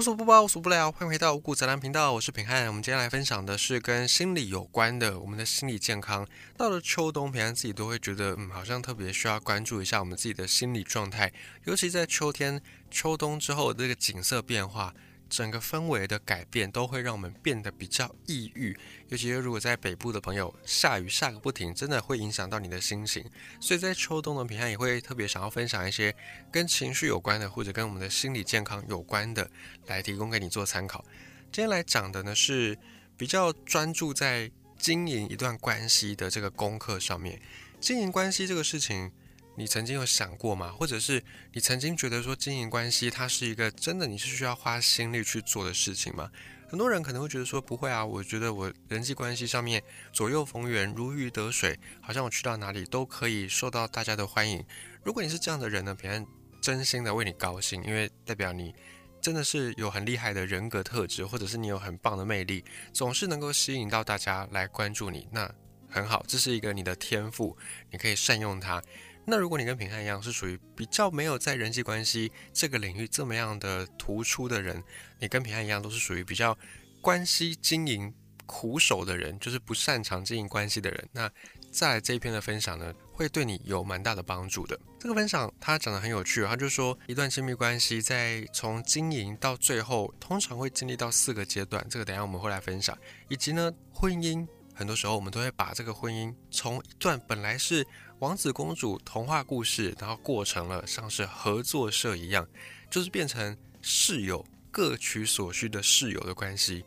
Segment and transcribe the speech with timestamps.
[0.00, 0.90] 无所不包，无所不聊。
[0.90, 2.66] 欢迎回到五谷杂粮频道，我是平汉。
[2.68, 6.26] 我们今天来分享的是跟心理有关的，我们的心理健康。
[6.56, 11.30] 到了秋冬，平汉自己都会觉得，嗯，好像特别需要关注一下我们自己的心理状态，
[11.64, 14.94] 尤其在秋天、秋冬之后这个景色变化。
[15.30, 18.76] 整个氛围的改变都会让我们变得比较抑郁，
[19.08, 23.24] 尤其是如果在北部的朋友，下雨下个不停，真的会影响到你的心情。
[23.60, 26.14] 所以在秋冬的平安也会特别想要分享一些
[26.50, 29.48] 跟情绪有关的，或者跟我们的心理健康有关的，
[29.86, 31.04] 来提供给你做参考。
[31.52, 32.76] 今天来讲的呢是
[33.16, 37.40] 比较专注在经营一段关系的这个功课上面，
[37.80, 39.12] 经营关系这个事情。
[39.56, 40.72] 你曾经有想过吗？
[40.72, 41.22] 或者是
[41.52, 46.30] 你曾经觉得说经营关系它是一个真的你是需要花心力去做的事情吗？
[46.68, 49.82] 很多人可能会觉得说不会啊，我觉得我人际关系上面
[50.12, 54.64] 左右逢源，如鱼得水，好像我去到哪里都可以受到大家的欢迎。
[55.02, 56.24] 如果你是这样的人呢，别人
[56.62, 58.72] 真心的为你高兴，因为代表你
[59.20, 65.52] 真的是有很厉害的人格特质，或者是你有很棒的魅力，总是能够吸引到大家来关注你，那
[65.88, 67.56] 很好，这是一个你的天赋，
[67.90, 68.80] 你可以善用它。
[69.24, 74.82] 那如果你跟平汉一样是属于比较没有在人际关系这个领域这么样的突出的人，
[75.18, 76.56] 你跟平汉一样都是属于比较
[77.00, 78.12] 关系经营
[78.46, 81.08] 苦手的人，就是不擅长经营关系的人。
[81.12, 81.30] 那
[81.70, 84.76] 在这一篇的分享呢，会对你有蛮大的帮助的。
[84.98, 91.86] 这个分享他讲的很有趣，他就说一段亲密关系在从经营到最后，通常会经历到四个阶段。
[91.88, 97.86] 这个等下我们会来分享，以及呢婚姻，很多时候我们都会把这个婚姻从一段本来是。
[98.20, 102.46] 王子公主童话故事，然后过成了像是合作社一样，
[102.90, 106.84] 就是变成室友各取所需的室友的关系。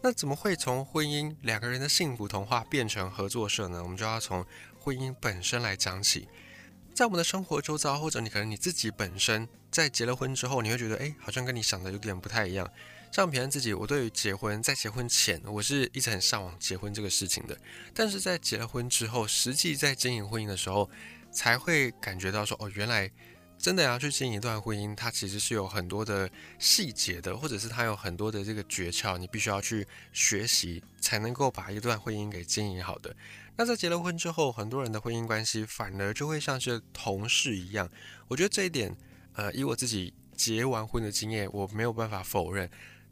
[0.00, 3.82] 那怎么会从婚姻两个人的幸福童话变成合作社呢？
[3.82, 4.46] 我们就要从
[4.78, 6.28] 婚姻本身来讲起。
[6.94, 12.70] 在我们的生活周遭，或者你可能你自己本身在结了婚之后，你会觉得，哎，好像跟你想的有点不太一样。
[13.10, 17.58] 像平安自己，我对于结婚，在结婚前，我是一直很向往结婚这个事情的。
[17.94, 20.88] 但是在结了婚之后，实际在经营婚姻的时候，
[21.32, 23.10] 才会感觉到说，哦，原来
[23.58, 33.16] 真的要去经营一段婚姻，它其实是有很多的细节的，或者是它有很多的这个诀窍，你必须要去学习，才能够把一段婚姻给经营好的。
[33.56, 37.90] 那在结了婚之后，很多人的婚姻关系反而就会像是同事一样。
[38.28, 38.96] 我觉得这一点，
[39.32, 42.70] 呃，以我自己结完婚的经验，我没有办法否认。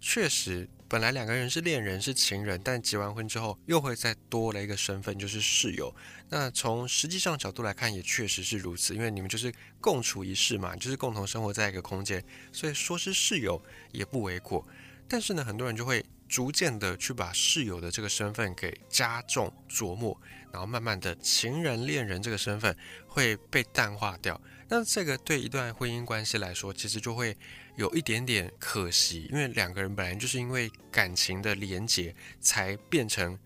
[0.08, 5.92] 确实，本来两个人是恋人是情人，但结完婚之后又会再多了一个身份，就是室友。
[6.28, 14.64] 那从实际上角度来看，也确实是如此，因为你们就是共处一室嘛，就是共同生活在一个空间，所以说是室友也不为过。
[15.08, 20.20] 但是呢，很多人就会逐渐的去把室友的这个身份给加重琢磨，
[20.52, 22.76] 然后慢慢的情人恋人这个身份
[23.06, 24.40] 会被淡化掉。
[24.68, 27.36] 那这个对一段婚姻关系来说，其实就会。
[27.76, 33.38] 有一点点可惜，因为两个人本来就是因为感情的连结才变成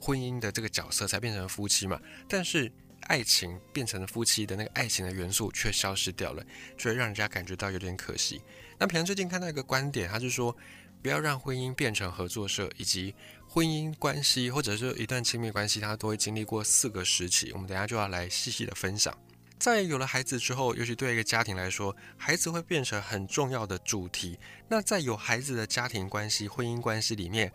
[0.00, 1.96] 婚姻的这个角色，才变成夫妻嘛。
[2.28, 2.68] 但是
[3.02, 6.44] 爱情变成了夫妻的那个爱情的元素却消失掉了，
[6.76, 8.42] 就会让人家感觉到有点可惜。
[8.76, 10.56] 那平常最近看到一个观点，他就说
[11.06, 13.14] 不要让婚姻变成合作社，以及
[13.46, 17.52] 婚姻关系或者是一段亲密关系，它都会经历过四个时期。
[17.52, 19.16] 我们等下就要来细细的分享。
[19.56, 24.36] 在有了孩子之后，尤其对一个家庭来说，孩子会变成很重要的主题。
[24.66, 27.52] 那在有孩子的家庭关系、婚姻关系里面，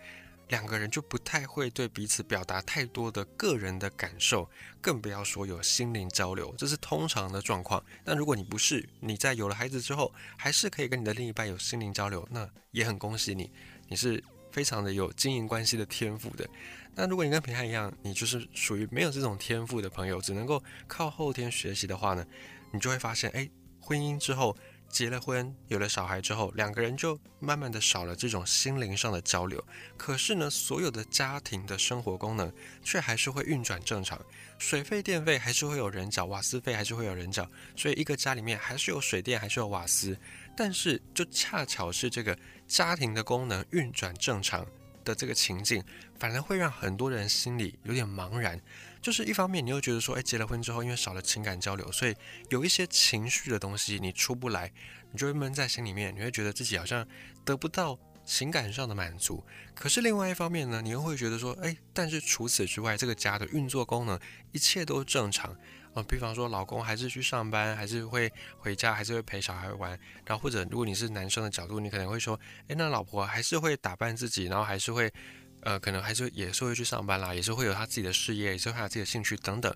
[0.52, 4.48] 两个人就不太会对彼此表达太多的个人的感受，
[4.82, 7.82] 更不要说有心灵交流，这是通常的状况。
[8.04, 13.50] 那如果你不是，你在有了孩子之后，还是可以跟你的另一半有心灵交流，那也很恭喜你，
[13.88, 16.46] 你是非常的有经营关系的天赋的。
[16.94, 22.28] 那如果你跟平汉一样，你就是属于没有这种天赋的朋友，只能够靠后天学习的话呢，
[22.74, 24.54] 你就会发现，哎，婚姻之后
[24.92, 29.66] 结了婚，有了小孩之后，两个人就慢慢的少了这种心灵上的交流。
[29.98, 32.52] 可是呢，所有的家庭的生活功能
[32.84, 34.24] 却还是会运转正常，
[34.60, 40.18] 水费、电费还是会有人缴，瓦斯费还是会有人缴，所以一个家里面还是有水电，还是有瓦斯。
[40.56, 42.38] 但是就恰巧是这个
[42.68, 44.68] 家庭的功能运转正常。
[45.04, 45.84] 的这个情境，
[46.20, 48.62] 反而会让很多人心里有点茫然。
[49.02, 52.16] 就是一方面，你又觉得说，哎，结了婚之后，因为少了情感交流，所以
[52.50, 54.72] 有一些情绪的东西你出不来，
[55.12, 57.06] 你就会闷在心里面，你会觉得自己好像
[57.44, 59.44] 得不到情感上的满足。
[59.74, 64.20] 可是另外一方面呢，你又会觉得说，哎，但是除此之外，这个家的运作功能
[64.52, 65.56] 一切都正常。
[65.94, 69.92] 啊，比方说，老公还是去上班，还是会回家，还是会陪小孩玩。
[70.26, 72.40] 然后或者，如果你是男生的角度，你可能会说，
[72.70, 75.12] 诶，那老婆还是会打扮自己，然后还是会，
[75.62, 79.74] 呃，可能还是也是会去上班啦，也是会有他自己的事业，也是会有自己的兴趣等等，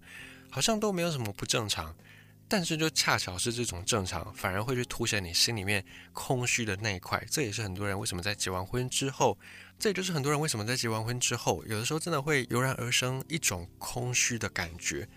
[0.50, 1.96] 好像都没有什么不正常。
[2.48, 5.84] 但是就恰巧是这种正常，反而会去凸显你心里面
[6.14, 7.26] 空虚的那一块。
[7.28, 9.36] 这也是很多人为什么在结完婚之后，
[9.80, 15.08] 这也就是很多人为什么在结完婚之后，有的时候真的会油然而生一种空虚的感觉。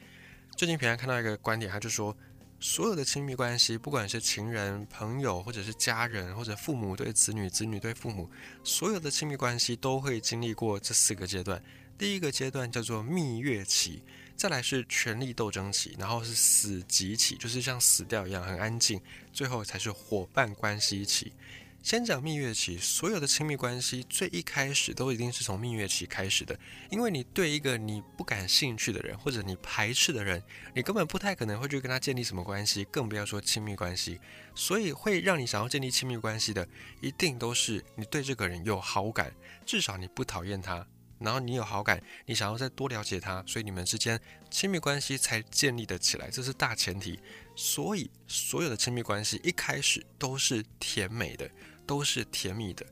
[0.56, 2.17] 最近平安看到一个观点，他就说，
[2.61, 8.29] 所有的亲密关系，不管是情人、朋友，或者是家人，或者父母对子女、子女对父母，
[8.65, 11.63] 所有的亲密关系都会经历过这四个阶段。
[11.97, 14.03] 第一个阶段叫做蜜月期。
[14.37, 19.01] 再来是权力斗争期，然后是死寂期，就是像死掉一样很安静。
[19.33, 21.33] 最后才是伙伴关系期。
[21.81, 26.59] 先讲蜜月期，所有的亲密关系最一开始都一定是从蜜月期开始的，
[26.91, 30.43] 因为你对一个你不感兴趣的人或者你排斥的人，
[30.75, 34.21] 你根本不太可能会去跟他建立什么关系，更不要说亲密关系。
[34.55, 36.69] 所以会让你想要建立亲密关系的，
[37.01, 39.33] 一定都是你对这个人有好感，
[39.65, 40.87] 至少你不讨厌他。
[41.20, 44.20] 然后你有好感，你想要再多了解他，所以你们之间
[44.50, 47.19] 亲密关系才建立得起来，这是大前提。
[47.56, 51.50] 所以所有的亲密关系一开始都是甜美的，
[51.87, 52.87] 都是甜蜜的。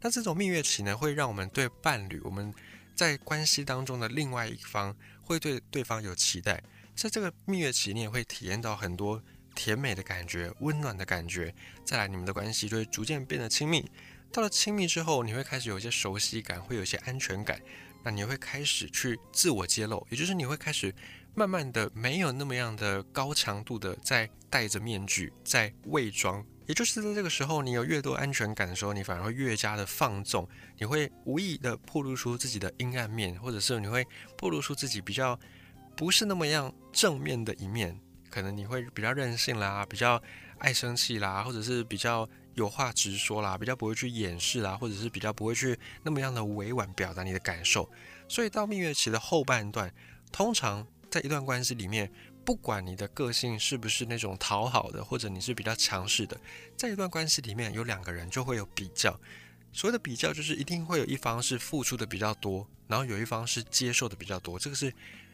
[0.00, 2.52] 那这种蜜月期呢，会让我们对伴侣，我们
[2.94, 6.62] 在关系当中的另外一方，会对对方有期待。
[6.94, 9.22] 在这个蜜月期，你也会体验到很多
[9.54, 11.54] 甜美的感觉、温暖的感觉。
[11.84, 13.90] 再来，你们的关系就会逐渐变得亲密。
[14.32, 17.60] 到了亲密之后，你会开始有一些熟悉感，会有一些安全感，
[18.04, 20.94] 那你会开始去自我揭露，也就是你会开始
[21.34, 30.48] 慢慢的没有那么样的高强度的在戴着面具，在伪装，也就是在这个时候，你有越多安全感的时候，你反而会越加的放纵，
[30.78, 34.06] 你会无意的暴露出自己的阴暗面，或者是你会
[34.38, 35.36] 暴露出自己比较
[35.96, 37.98] 不是那么样正面的一面，
[38.30, 40.22] 可能你会比较任性啦，比较
[40.58, 42.28] 爱生气啦，或者是比较。
[42.54, 47.90] 有话直说啦，比较不会去掩饰啦，或者是比较不会去那么样的委婉表达你的感受。
[48.28, 49.92] 所以到蜜月期的后半段，
[50.32, 52.10] 通常在一段关系里面，
[52.44, 56.40] 不管你的个性是不是那种讨好的，或者你是比较强势的，
[56.76, 59.18] 在一段关系里面有两个人就会有比较。
[59.72, 64.58] 所谓的比较，就是一定会有一方是付出的比较多，然后有一方是接受的比较多。
[64.58, 64.92] 这个是。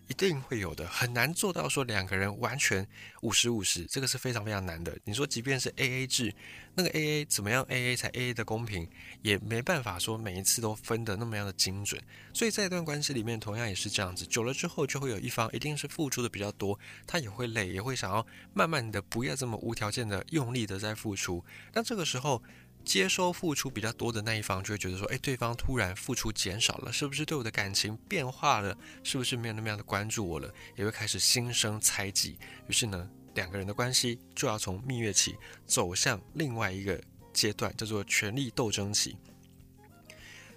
[0.08, 2.86] 一定会有的，很难做到说两个人完全
[3.22, 4.96] 五十五十，这个是非常非常难的。
[5.04, 6.32] 你说即便是 A A 制，
[6.74, 8.88] 那个 A A 怎么样 A A 才 A A 的公平，
[9.22, 12.00] 也没办法说每一次都分得那么样的精准。
[12.32, 18.24] 所以在一段关系里面，同样也是这样子，久了之后就会有一方一定是付出的比较多，他也会累，也会想要
[18.54, 21.44] 慢慢的不要这么无条件的用力的在付出。
[21.72, 22.42] 那这个时候。
[22.86, 28.78] 接收付出比较多的那一方就会觉得说，哎，对方突然付出减少了，是不是对我的感情变化了？
[29.02, 30.48] 是不是没有那么样的关注我了？
[30.76, 32.38] 也会开始心生猜忌。
[32.68, 35.34] 于是呢，两个人的关系就要从蜜月期
[35.66, 36.98] 走向另外一个
[37.32, 39.16] 阶段，叫做权力斗争期。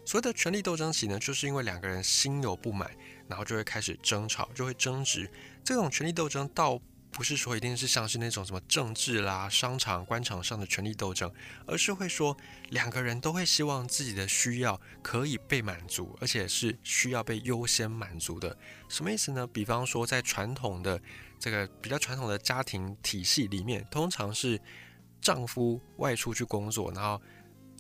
[0.06, 2.92] 所谓的权力斗争期呢，就是因为两个人心有不满，
[3.28, 5.30] 然后就会开始争吵，就会争执。
[5.64, 6.80] 这种权力斗争到
[7.12, 11.32] 不是说一定是像是那种什么政治啦、商场、官场上的权力斗争，
[11.66, 12.38] 而是会说
[12.70, 18.56] 两个人都会希望自己的需要可以被满足，而且是需要被优先满足的。
[18.88, 19.46] 什么意思呢？
[19.48, 21.02] 比方说，在传统的
[21.40, 24.62] 这个比较传统的家庭体系里面，通常是
[25.20, 27.22] 丈夫外出去工作，然后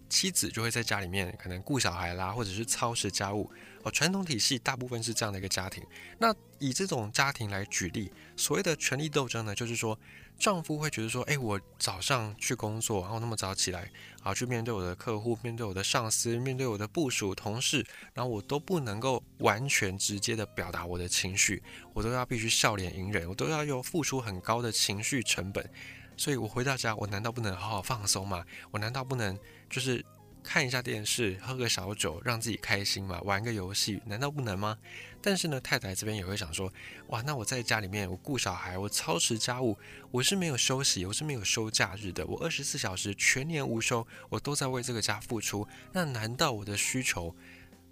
[0.09, 3.49] 妻子就会在家里面可能顾小孩啦，或者是操持家务。
[3.83, 5.81] 哦，传统体系大部分是这样的一个家庭。
[6.17, 9.97] 那以这种家庭来举例，所谓的权力斗争呢，就是说，
[10.37, 13.91] 丈夫会觉得说，哎，我早上去工作，然后那么早起来，
[14.21, 21.61] 啊，去面对我的客户，面对我的上司，面对我的部属、同事，然后我都不能够完全直接的表达我的情绪，
[21.93, 25.69] 我都要必须笑脸迎人，我都要有付出很高的情绪成本。
[26.17, 28.45] 所以我回到家，我难道不能好好放松吗？
[28.71, 29.37] 我难道不能
[29.69, 30.05] 就是？
[30.41, 34.77] 看一下电视，喝个小酒，让自己开心嘛，玩个游戏，难道不能吗？
[35.21, 36.71] 但是呢，太太这边也会想说，
[37.07, 39.77] 哇，那我在家里面，我顾小孩，我操持家务，
[40.11, 45.67] 我是没有休息，我是没有休假日的，我二十四小时全年无休，我都在为这个家付出。
[45.91, 47.35] 那难道我的需求，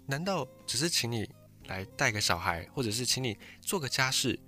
[0.06, 1.28] 难道只是请你
[1.66, 4.38] 来带个小孩，或者是请你做个家事？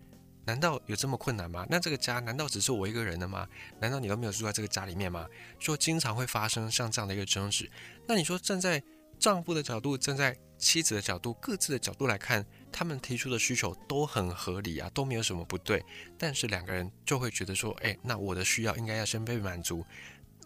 [0.47, 1.67] 难道有这么困难吗？
[1.71, 3.47] 那这个家难道只是我一个人的吗？
[3.79, 5.27] 难道你都没有住在这个家里面吗？
[5.59, 7.71] 说经常会发生像这样的一个争执，
[8.09, 8.83] 那你说站在
[9.19, 15.85] 丈夫的角度，站在妻子的角度，各自的角度来看，他们提出的需求都很合理啊，都没有什么不对。
[16.19, 19.85] 但是两个人就会觉得说，哎，那我的需要应该要先被满足，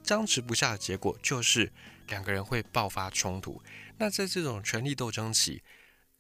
[0.02, 1.72] 僵持不下的结果就是
[2.08, 3.62] 两个人会爆发冲突。
[3.96, 5.62] 那在这种权力斗争期。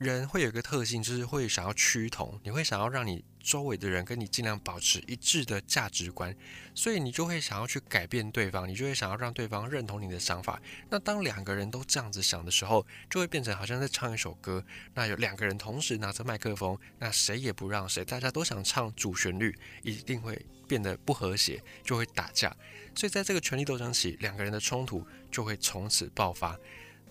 [0.04, 6.34] 人会有一个特性，就是会想要趋同，你会想要让你周围的人跟你尽量保持一致的价值观，
[6.74, 10.60] 所以你就会想要去改变对方，你就会想要让对方认同你的想法。
[10.90, 14.64] 那当两个人都这样子想的时候，就会变成好像在唱一首歌。
[14.94, 22.54] 那有两个人同时拿着麦克风，那谁也不让谁，大家都想唱主旋律，一定会变得不和谐，就会打架。
[22.94, 26.56] 所以在这个权力斗争期，两个人的冲突就会从此爆发。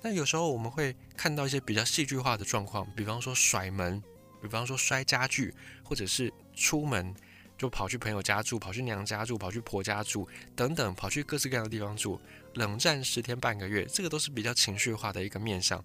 [0.04, 4.04] 那有时候我们会看到一些比较戏剧化的状况，比方说甩门，
[4.42, 7.16] 比方说摔家具，或者是出门
[7.58, 12.20] 就跑去朋友家住，跑去娘家住，跑去婆家住，等等，跑去各式各样的地方住，
[12.56, 15.82] 冷战十天半个月，这个都是比较情绪化的一个面相。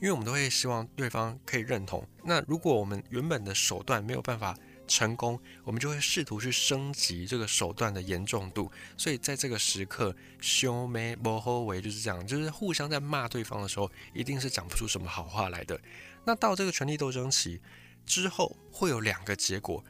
[0.00, 2.06] 因为我们都会希望对方可以认同。
[2.24, 8.70] 那如果我们原本的手段没有办法，成功，我们就会试图去升级这个手段的严重度。
[8.96, 15.80] 所以在这个时刻，修眉不后尾就是这样，就是互相在骂对方的时候，一定是讲不出什么好话来的。
[16.24, 17.60] 那到这个权力斗争期
[18.04, 19.84] 之后，会有两个结果，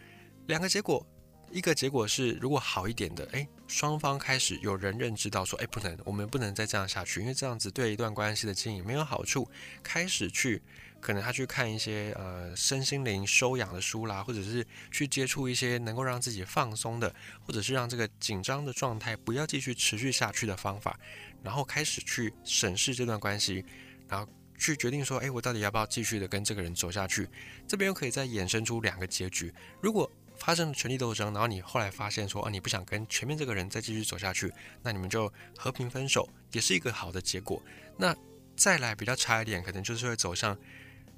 [0.47, 1.07] 两个结果，
[1.51, 9.49] 一个结果是如果好一点的，诶，双方开始有人认知到说，诶，不能，我们不能再这样下去，因为这样子对一段关系的经营没有好处，
[9.83, 10.63] 开始去。
[11.07, 20.99] 可能他去看一些呃身心灵修养的书啦，或者是去接触一些能够让自己放松的，或者是让这个紧张的状态不要继续持续下去的方法，
[21.45, 23.65] 然后开始去审视这段关系，
[24.09, 27.29] 然后去决定说，哎，我到底要不要继续的跟这个人走下去？
[27.69, 29.55] 这边又可以再衍生出两个结局。
[29.81, 37.63] 如果发生了权力斗争，然后你后来发现说，啊，你不想跟前面这个人再继续走下去，那你们就和平分手，也是一个好的结果。
[37.97, 38.13] 那
[38.57, 40.59] 再来比较差一点，可能就是会走向。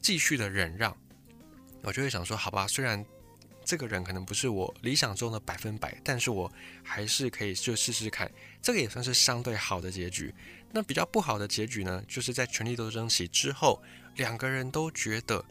[0.01, 0.97] 继续的忍让，
[1.83, 3.05] 我就会想说，好吧，虽然
[3.65, 6.51] 这个人可能不是我理想中的百分百，但是我
[6.83, 8.31] 还是可以就试试看，
[8.63, 10.35] 这个也算是相对好的结局。
[10.73, 13.83] 那比较不好的结局呢，就是在权力斗争起之后，
[14.17, 15.45] 两个人都觉得。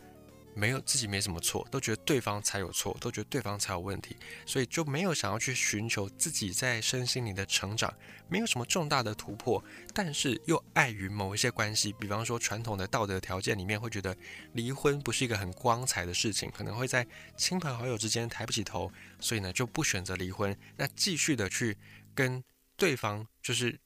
[0.58, 7.94] 没有自己没什么错，都觉得对方才有错，都觉得对方才有问题，所以就没有想要去寻求自己在身心里的成长，
[8.28, 14.18] 没有什么重大的突破，但是又碍于某一些关系，比方说传统的道德条件里面会觉得
[14.54, 17.06] 离婚不是一个很光彩的事情，可能会在
[17.38, 21.78] 亲朋好友之间抬不起头，所以呢就不选择离婚，那继续的去
[22.16, 22.44] 跟
[22.76, 23.80] 对方就是。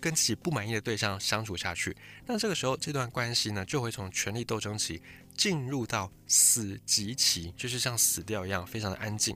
[0.00, 5.02] 跟自己不满意的对象相处下去，那这个时候这段关系呢，就会从权力斗争期
[5.40, 9.34] 进入到死寂期，就是像死掉一样，非常的安静。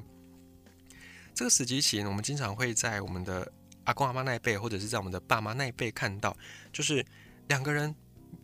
[1.34, 3.50] 这个死寂期呢，我们经常会在我们的
[3.84, 6.36] 阿公阿妈那一辈，或者是在我们的爸妈那一辈看到，
[6.70, 7.02] 就是
[7.48, 7.94] 两个人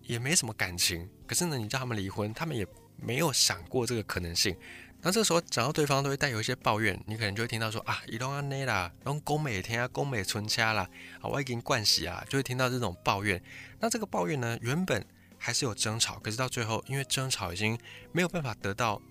[0.04, 4.56] 也没什么感情，可是呢，你叫他们离婚，他们也没有想过这个可能性。
[5.02, 10.88] 那这个时候讲到对方都会带有一些抱怨，你可能就会听到说啊，伊拢安内啦，然后宫美天啊，宫美存掐啦，
[11.20, 13.42] 啊，我已经惯习啊，就会听到这种抱怨。
[13.78, 15.06] 那这个抱怨呢，原本
[15.40, 17.76] 还是有争吵，可是到最后，因为争吵已经
[18.12, 19.02] 没有办法得到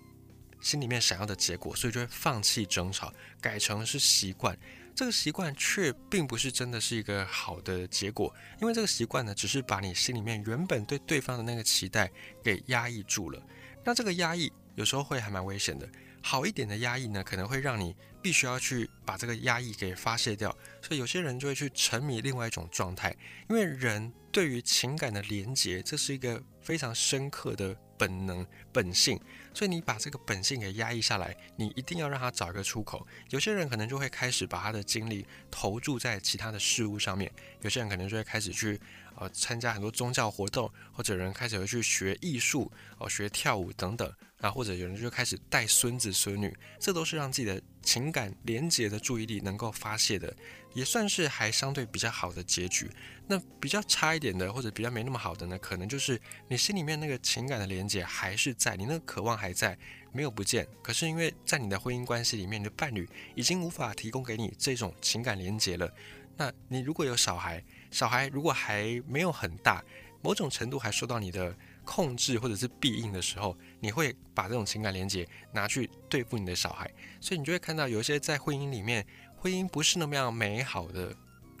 [0.60, 4.56] 心里面想要的结果，所以就会放弃争吵，改成是习惯。
[4.94, 12.10] 这个习惯却并不是真的是一个好的结果，因为这个习惯呢，只是把你心里面原本对对方的那个期待
[12.42, 13.42] 给压抑住了。
[13.84, 14.50] 那这个压抑。
[14.76, 15.86] 有时候会还蛮危险的。
[16.22, 20.56] 好一点的压抑呢，可能会让你必须要去把这个压抑给发泄掉。
[20.80, 23.14] 所以有些人就会去沉迷另外一种状态，
[23.50, 29.20] 因为人对于情感的连接，这是一个非常深刻的本能本性。
[29.52, 33.06] 所以你把这个本性给压抑下来，你一定要让他找一个出口。
[33.30, 37.30] 有些人可能就会开始把他的精力投注在其他的事物上面，
[37.62, 38.80] 有些人可能就会开始去。
[39.20, 44.10] 呃，参加很多宗教活动，或者人开始会去学艺术，哦，学跳舞等等，
[44.40, 50.34] 啊，或者有人就开始带孙子孙女，这都是让自己的情感连结的注意力能够发泄的，
[50.72, 52.90] 也算是还相对比较好的结局。
[53.26, 59.78] 那比较差一点的，或者比较没那么好的呢，可能就是你心里面那个情感的连接还是在，你那个渴望还在，
[60.12, 60.66] 没有不见。
[60.82, 65.92] 可是因为在你的婚姻关系里面，你的伴侣已经无法提供给你这种情感连接了。
[66.40, 69.84] 那你如果有小孩，小孩如果还没有很大，
[70.22, 71.54] 某种程度还受到你的
[71.84, 79.06] 控制或者是庇应的时候，你会把这种情感连接拿去对付你的小孩，所以你就会看到有一些在婚姻里面，
[79.36, 81.14] 婚姻不是那么样美好的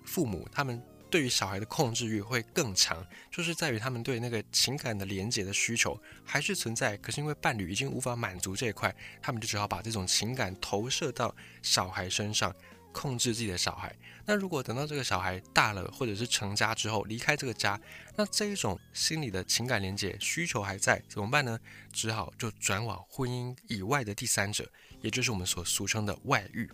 [0.06, 12.50] 父母，他们对于小孩的控制欲会更强，就是在于他们对那个情感的连接的需求还是存在，可是因为伴侣已经无法满足这一块，他们就只好把这种情感投射到小孩身上。
[12.92, 13.94] 控制自己的小孩，
[14.24, 17.80] 那如果等到这个小孩大了，或者是成家之后离开这个家，
[18.16, 21.58] 那这一种心理的情感连接需求还在，怎么办呢？
[21.92, 24.70] 只好就转往婚姻以外的第三者，
[25.00, 26.70] 也就是我们所俗称的外遇。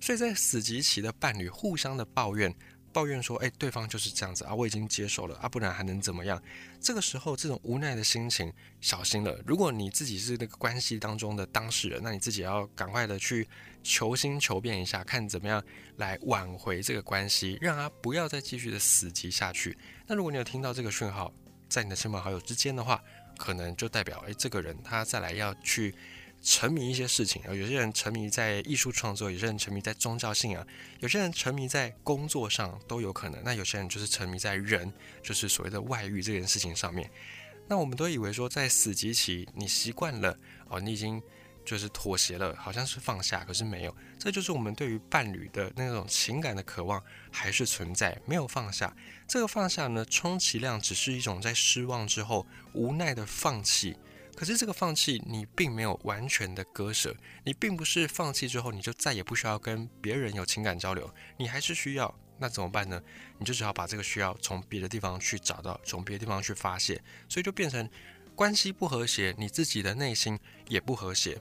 [0.00, 2.54] 所以在死极期的伴侣互相的抱怨，
[2.96, 6.42] 抱怨说，哎，对方就是这样子啊，我已经接受了啊，不然还能怎么样？
[6.80, 8.50] 这个时候这种无奈的心情，
[8.80, 9.38] 小心了。
[9.44, 13.46] 如果你自己是那个关系当中的当事人，那你自己要赶快的去
[13.82, 15.62] 求新求变一下，看怎么样
[15.98, 19.76] 来挽回这个关系，让他不要再继续的死寂下去。
[20.06, 21.30] 那如果你有听到这个讯号，
[21.68, 22.98] 在你的亲朋好友之间的话，
[23.36, 25.94] 可能就代表，哎，这个人他再来要去。
[26.48, 30.64] 沉迷一些事情啊，有些人沉迷在艺术创作，有些人沉迷在宗教信仰，
[31.00, 33.42] 有些人沉迷在工作上都有可能。
[33.42, 34.90] 那有些人就是沉迷在人，
[35.24, 37.10] 就是所谓的外遇这件事情上面。
[37.66, 40.38] 那我们都以为说，在死极期，你习惯了
[40.68, 41.20] 哦，你已经
[41.64, 43.92] 就是妥协了，好像是放下，可是没有。
[44.16, 48.96] 这就是我们对于伴侣的那种情感的渴望还是存在，没有放下。
[49.26, 53.96] 这个放下呢，充其量只是一种在失望之后无奈的放弃。
[54.36, 63.02] 可是这个放弃，你并没有完全的割舍，你并不是放弃之后你就再也不需要跟别人有情感交流，你还是需要，那怎么办呢？
[63.38, 67.88] 你就只好把这个需要从别的地方去找到，从别的地方去发泄，所以就变成
[68.34, 70.38] 关系不和谐，你自己的内心
[70.68, 71.40] 也不和谐。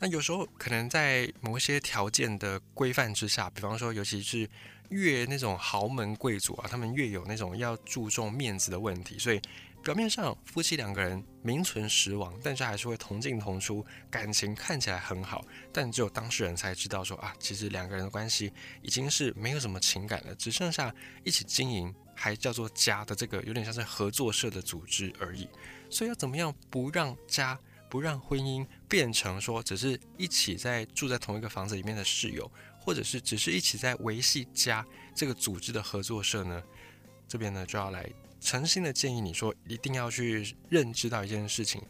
[0.00, 4.50] 那有时候可能在某一些条件的规范之下，比方说，尤其是
[4.88, 9.40] 越那种豪门贵族啊，他们越有那种要注重面子的问题，所以。
[9.84, 18.50] 表面上夫妻两个人名存实亡，但是还是会同进同出，感情看起来很好，但只有当事人才知道说啊，其实两个人的关系
[18.80, 25.46] 已经是没有什么情感了，只剩下一起经营，还叫做家的这个有点像是合作社的组织而已。
[25.90, 27.58] 所以要怎么样不让家，
[27.90, 32.50] 不让婚姻变成说只是一起在住在同一个房子里面的室友，
[32.80, 34.82] 或者是只是一起在维系家
[35.14, 36.62] 这个组织的合作社呢？
[37.28, 38.10] 这边呢就要来。
[38.44, 41.82] 诚心的建议你说，一定要去认知到一件事情，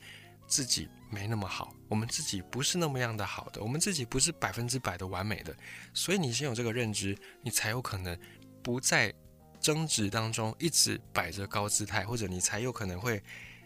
[0.47, 5.55] 自己没那么好，我们自己不是那么样的好的，我们自己不是百分之百的完美的，
[5.93, 8.17] 所以你先有这个认知，你才有可能
[8.63, 9.13] 不在
[9.61, 13.21] 争执当中一直摆着高姿态，或者你才有可能会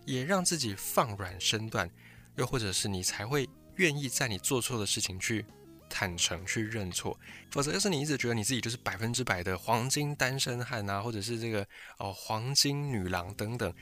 [0.06, 1.90] 也让自己放软身段，
[2.36, 5.44] 又或者是你才会愿意在你做错的事情去。
[5.88, 7.18] 坦诚去认错，
[7.50, 11.66] 否则要是你一直觉得你自己就是百分之百的黄金单身汉啊，或者是这个
[11.98, 13.72] 哦黄金女郎等等，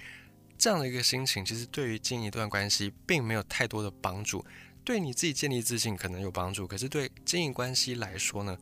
[0.56, 4.44] 这样的一个心情，其实对于经营一段关系并没有太多的帮助。
[4.84, 8.56] 对你自己建立自信可能有帮助，可是对经营关系来说呢，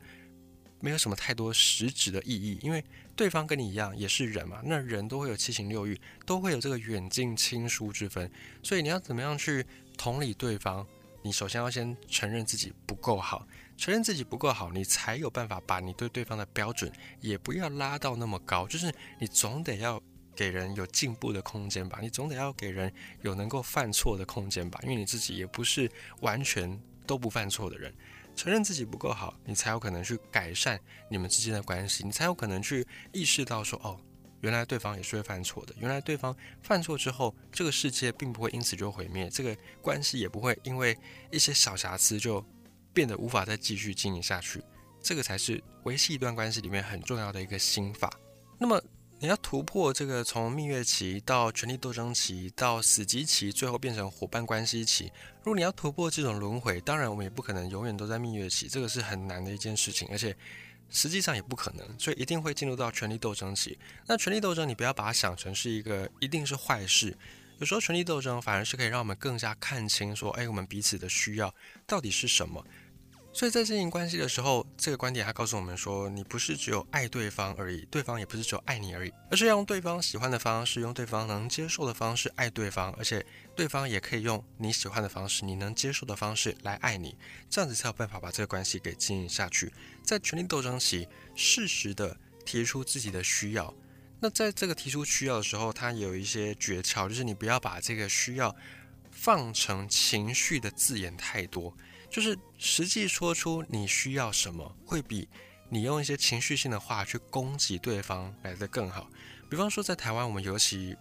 [0.79, 2.83] 没有什么太多实质的意义，因为
[3.15, 8.31] 对方跟你一样也是人嘛，那人都会有七情六欲，都会有这个远近亲疏之分，
[8.63, 9.63] 所以你要怎么样去
[9.95, 10.85] 同理对方？
[11.21, 18.65] 你首先要先承认自己不够好，承认自己不够好，你才有办法把你对对方的标准也不要拉到那么高。
[18.67, 20.01] 就是你总得要
[20.33, 27.93] 给人有进步的空间吧，你总得要给人有能够犯错的空间吧，因为你自己也不是完全都不犯错的人。
[28.33, 30.79] 承认自己不够好，你才有可能去改善
[31.09, 33.99] 你们之间的关系，你才有可能去意识到说哦。
[34.41, 35.73] 原来对方也是会犯错的。
[35.79, 40.95] 原来对方犯错之后，这个世界并不会因此就毁灭，这个关系也不会因为
[41.31, 42.45] 一些小瑕疵就
[42.95, 44.63] 变得无法再继续经营下去。
[45.03, 48.11] 这个才是维系一段关系里面很重要的一个心法。
[48.57, 48.81] 那么
[49.19, 55.11] 你要突破这个从蜜月期到权力斗争期到死寂期，最后变成伙伴关系期。
[55.43, 60.35] 如果你要突破这种轮回，当然我们也不可能永远都在蜜月期，这个是很难的一件事情，而且。
[60.91, 63.77] 实际上也不可能，所以一定会进入到权力斗争期。
[64.05, 67.17] 那权力斗争，你不要把它想成是一个一定是坏事。
[67.57, 71.53] 有时候权力斗争反而是可以让我们更加看清，说，哎，我们彼此的需要
[71.87, 72.63] 到底是什么。
[73.35, 87.17] 所以在经营关系的时候，这个观点还告诉我们说，你不是只有爱对方而已，对方也不是只有爱你而已，而是要用对方喜欢的方式，用对方能接受的方式爱对方，而且对方也可以用你喜欢的方式，你能接受的方式来爱你，
[87.49, 89.69] 这样子才有办法把这个关系给经营下去。
[90.01, 93.73] 在权力斗争期，适时的提出自己的需要。
[94.21, 98.55] 那在这个提出需要的时候，它有一些诀窍，就是你不要把这个需要
[99.11, 101.75] 放成情绪的字眼太多。
[102.15, 105.27] 就是实际说出你需要什么，会比
[105.67, 109.09] 你用一些情绪性的话去攻击对方来的更好。
[109.49, 110.95] 比方说，在台湾，我们尤其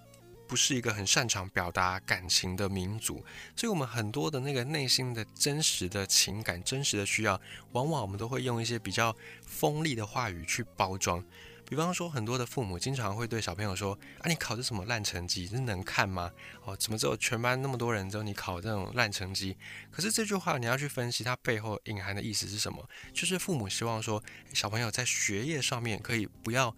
[0.48, 3.24] 不是一个很擅长表达感情的民族，
[3.54, 9.14] 所以我们很多的那个内心的真实的情感、真实的需要，往往我们都会用一些比较
[9.46, 11.24] 锋利的话语去包装。
[11.66, 15.48] 比方说，很多的父母经常会对小朋友说：“啊，你考的什么烂成绩？
[15.48, 16.30] 这能看吗？
[16.64, 19.56] 哦，怎么只有全班那么多人，只有你考这种烂成绩？”
[19.90, 22.86] 可是这句话你要去分析它背后隐含的意思是什么？
[23.12, 24.22] 就是父母希望说，
[24.52, 26.76] 小朋友在学业上面可以不要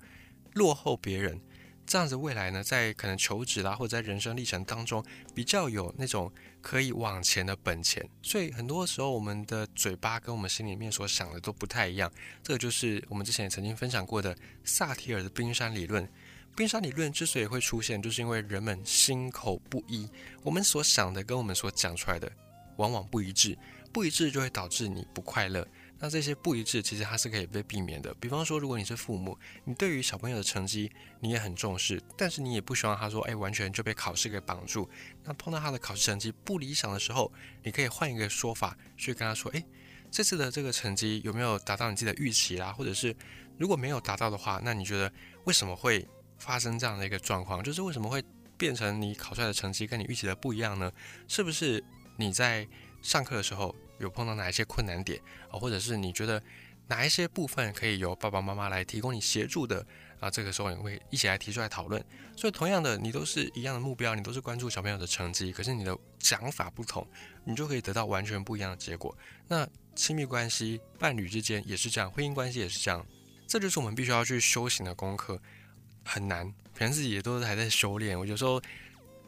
[0.54, 1.40] 落后别人，
[1.84, 6.32] 这样子未来呢，在可能求职啦，或者在人生历程当中，比较有那种
[6.66, 8.04] 可以往前的本钱。
[8.20, 12.10] 所以很多时候，我们的嘴巴跟我们心里面所想的都不太一样。
[12.42, 16.08] 这个就是我们之前也曾经分享过的萨提尔的冰山理论。
[16.56, 20.08] 冰山理论之所以会出现，就是因为人们心口不一，
[20.42, 22.28] 我们所想的跟我们所讲出来的
[22.78, 23.56] 往往不一致，
[23.92, 25.64] 不一致就会导致你不快乐。
[25.98, 28.12] 那这些不一致，其实它是可以被避免的。
[28.20, 34.88] 比方说，如果你是父母，你对于小朋友的成绩你也很重视，但是你也不希望他说，哎，完全就被考试给绑住。
[35.24, 37.32] 那碰到他的考试成绩不理想的时候，
[37.62, 39.64] 你可以换一个说法去跟他说，哎，
[40.10, 42.70] 这次的这个成绩有没有达到你自己的预期啦？
[42.72, 43.16] 或者是
[43.56, 45.10] 如果没有达到的话，那你觉得
[45.44, 46.06] 为什么会
[46.38, 47.64] 发生这样的一个状况？
[47.64, 48.22] 就是为什么会
[48.58, 50.92] 变成你考出来的成绩跟你预期的不一样呢？
[51.26, 51.82] 是不是
[52.18, 52.68] 你在
[53.00, 53.74] 上课的时候？
[53.98, 56.42] 有碰到哪一些困难点啊，或者是你觉得
[56.88, 59.84] 哪一些部分可以由爸爸妈妈来提供你协助的
[60.20, 60.30] 啊？
[60.30, 62.04] 这个时候你会一起来提出来讨论。
[62.36, 67.06] 所以同样的，你都是一样的目标，你都是关注小朋友的成绩，可是你的讲法不同，
[67.44, 69.16] 你就可以得到完全不一样的结果。
[69.48, 73.04] 那亲密关系、伴侣之间也是这样，婚姻关系也是这样，
[73.46, 75.40] 这就是我们必须要去修行的功课，
[76.04, 78.18] 很难，可能自己也都是还在修炼。
[78.18, 78.62] 我有时候。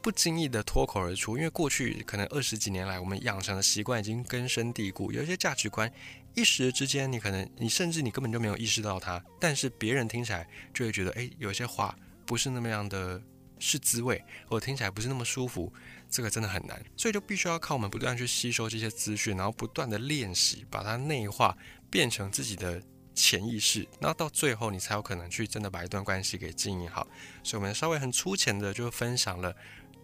[0.00, 5.12] 不经意的脱口而出，因为过去可能二十几年来，我们养成的习惯已经根深蒂固。
[5.12, 5.92] 有一些价值观，
[6.34, 13.20] 一时之间，你可能你甚至你根本就没有意识到它，但是别人听起来就会觉得，哎，有些话不是那么样的
[13.58, 15.72] 是滋味，或者听起来不是那么舒服。
[16.10, 21.54] 这个真的很难，所以就必须要靠我们不断去吸收这些资讯，然后不断的练习，把它内化，
[21.90, 22.82] 变成自己的
[23.14, 27.06] 潜意识，然后到最后，你才有可能去真的把一段关系给经营好。
[27.42, 29.54] 所以，我们稍微很粗浅的就分享了。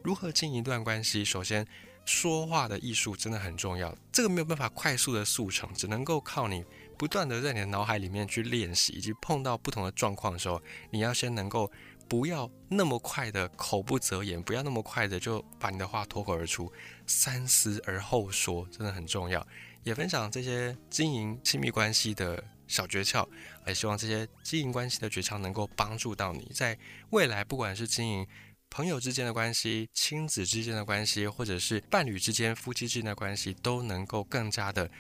[0.05, 1.25] 如何经营一段关系？
[1.25, 1.67] 首先，
[2.05, 3.97] 说话的艺术真的很重要。
[4.12, 6.62] 这个没有办法快速的速成，只能够靠你
[6.99, 11.73] 不断的在你的脑海里面去练习，以及碰到不同的状况的时候，你要先能够
[12.07, 16.71] 不要那么快的口不择言，不要那么快的就把你的话脱口而出，
[17.07, 19.45] 三思而后说，真的很重要。
[19.85, 23.27] 也分享这些经营亲密关系的小诀窍，
[23.67, 28.27] 也希望这些经营关系的诀窍能够帮助到你，在未来不管是经营。
[28.76, 34.90] 朋友之间的关系、亲子之间的关系，或者是伴侣之间、夫妻之间的关系，都能够更加的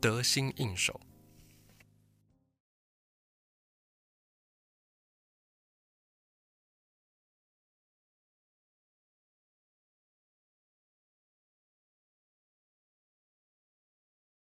[0.00, 1.00] 得心应手。